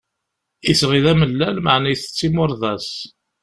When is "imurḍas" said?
2.27-2.89